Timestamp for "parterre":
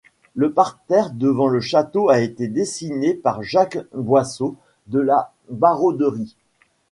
0.51-1.11